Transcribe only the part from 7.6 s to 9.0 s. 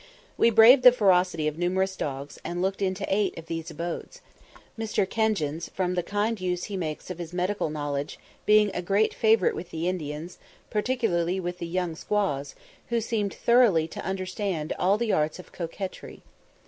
knowledge, being a